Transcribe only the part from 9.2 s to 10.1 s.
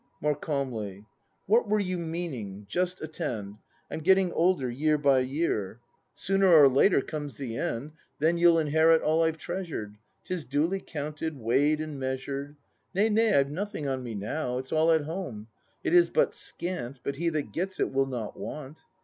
I've treasured,